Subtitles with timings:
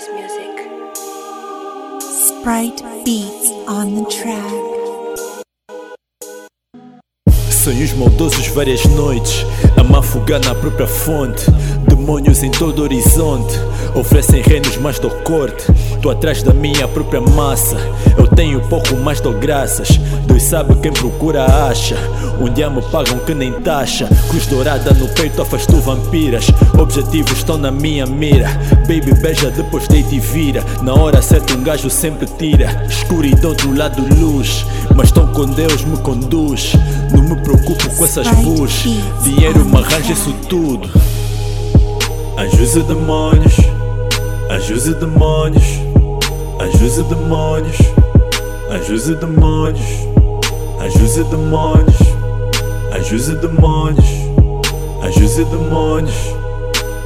[0.00, 0.54] Sprite music.
[2.00, 4.52] Sprite beats on the track.
[7.50, 9.44] Sonhos maldosos várias noites
[9.90, 11.50] a mafugar na própria fonte.
[11.88, 13.58] Demônios em todo horizonte.
[13.94, 15.64] Oferecem reinos mais do corte.
[16.00, 17.76] Tô atrás da minha própria massa.
[18.16, 19.98] Eu tenho pouco mais dou graças.
[20.26, 21.96] Deus sabe quem procura acha.
[22.40, 24.08] Um dia me pagam que nem taxa.
[24.28, 26.46] Cruz dourada no peito afastou vampiras.
[26.78, 28.48] Objetivos estão na minha mira.
[28.86, 30.64] Baby beija depois deita e vira.
[30.82, 32.86] Na hora certa um gajo sempre tira.
[32.88, 34.64] Escuridão do lado luz.
[34.94, 36.74] Mas tão com Deus me conduz.
[37.12, 37.39] Não me
[38.00, 38.72] com essas bus
[39.22, 40.88] Dinheiro me arranja isso tudo
[42.38, 43.56] Anjos e demônios
[44.86, 45.64] e demônios
[46.58, 47.76] Anjos e demônios
[48.72, 49.84] Anjos e demônios
[50.80, 51.84] Anjos e demônios
[52.96, 54.06] Anjos e demônios
[55.04, 56.14] Anjos e demônios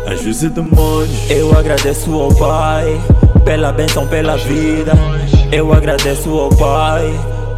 [0.06, 3.00] Anjos e demônios Eu agradeço ao Pai
[3.44, 4.92] pela bênção, pela vida.
[5.50, 7.12] Eu agradeço ao Pai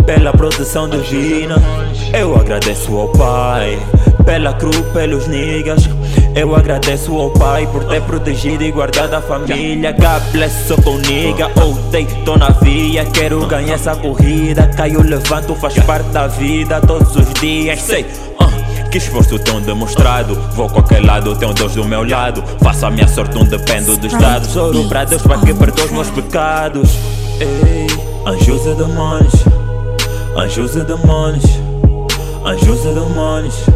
[0.06, 1.85] pela proteção divina.
[2.12, 3.78] Eu agradeço ao Pai
[4.24, 5.88] pela cruz, pelos niggas.
[6.34, 9.92] Eu agradeço ao Pai por ter protegido e guardado a família.
[9.92, 11.50] God bless, sou com nigga.
[11.62, 13.04] Odeio, tô na via.
[13.06, 14.66] Quero ganhar essa corrida.
[14.76, 17.80] Caio, levanto, faz parte da vida todos os dias.
[17.80, 20.34] Sei, uh, que esforço tão demonstrado.
[20.52, 22.42] Vou qualquer lado, tenho Deus do meu lado.
[22.62, 24.56] Faço a minha sorte, não dependo dos dados.
[24.56, 26.90] Oro pra Deus para que perdoe os meus pecados.
[27.40, 27.86] Ei,
[28.26, 29.44] anjos e demônios.
[30.36, 31.65] Anjos e demônios.
[32.46, 33.66] E demônios.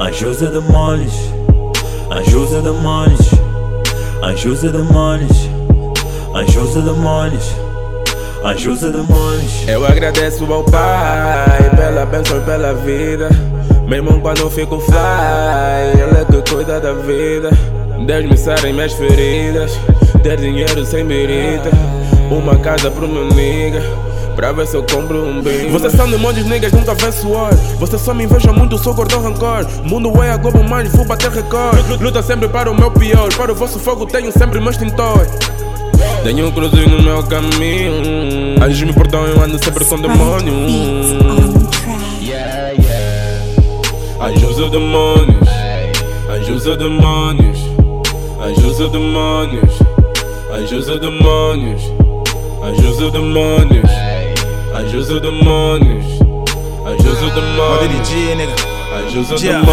[0.00, 1.12] E demônios.
[2.08, 3.32] E demônios.
[4.22, 5.48] E demônios.
[6.32, 7.54] E demônios.
[8.44, 9.68] E demônios.
[9.68, 13.28] Eu agradeço ao Pai pela bênção e pela vida.
[13.88, 14.94] Mesmo quando eu fico fly,
[15.94, 17.50] Ele é que cuida da vida.
[18.06, 19.76] Deus me sarem minhas feridas.
[20.22, 21.70] Ter dinheiro sem merita.
[22.30, 23.82] Uma casa pro meu nigga.
[24.36, 25.70] Pra ver se eu compro um bem.
[25.70, 27.52] Vocês são demônios, niggas, nunca vê suor.
[27.78, 29.66] Vocês só me invejam muito, sou gordão rancor.
[29.84, 32.02] Mundo é a Globo mais, vou bater recorde.
[32.02, 33.28] Luta sempre para o meu pior.
[33.34, 35.26] Para o vosso fogo tenho sempre meu extintor.
[36.22, 38.62] Tenho um cruzinho no meu caminho.
[38.62, 40.54] Anjos me perdoam, eu ando sempre com demônio.
[42.20, 43.44] Yeah, yeah.
[44.20, 45.48] Anjos e demônios.
[46.30, 47.58] Anjos e demônios.
[48.40, 49.99] Anjos e demônios.
[50.52, 51.74] I just the money.
[52.62, 53.80] I just the money.
[54.74, 56.00] I just the money.
[56.84, 57.58] I just the money.
[57.58, 58.79] What did he do, nigga?
[59.40, 59.64] Yeah.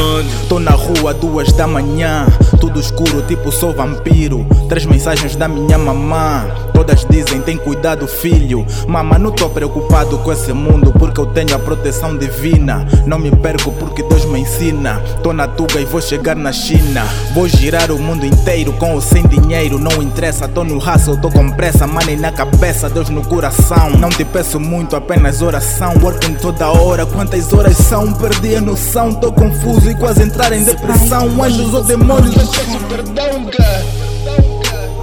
[0.48, 2.28] Tô na rua duas da manhã,
[2.60, 4.46] tudo escuro, tipo sou vampiro.
[4.70, 8.66] Três mensagens da minha mamã, todas dizem: tem cuidado, filho.
[8.88, 12.88] Mama, não tô preocupado com esse mundo, porque eu tenho a proteção divina.
[13.08, 15.02] Não me perco porque Deus me ensina.
[15.24, 17.04] Tô na tuga e vou chegar na China.
[17.34, 20.48] Vou girar o mundo inteiro com ou sem dinheiro, não interessa.
[20.48, 23.90] Tô no hustle, tô com pressa, money na cabeça, Deus no coração.
[23.98, 25.96] Não te peço muito, apenas oração.
[26.02, 28.14] Working toda hora, quantas horas são?
[28.14, 29.14] Perdi a noção, mão.
[29.14, 31.44] Tô confuso e quase entrar em depressão.
[31.44, 33.58] Anjos ou demônios, peço perdão, que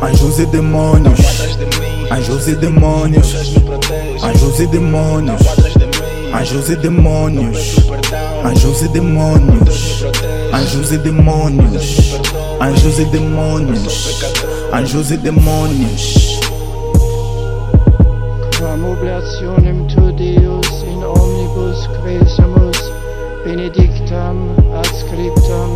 [0.03, 1.21] Anjos e demônios,
[2.11, 3.57] anjos e demônios,
[4.23, 5.41] anjos e demônios,
[6.35, 7.77] anjos e demônios,
[8.45, 10.05] anjos e demônios,
[10.53, 12.21] anjos e demônios,
[12.61, 14.25] anjos e demônios,
[14.75, 16.34] anjos e demônios.
[24.73, 25.71] ad scriptam,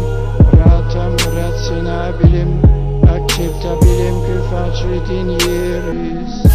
[0.59, 2.61] ratam, razzina bilim,
[3.07, 6.48] accetta bilim che din iris.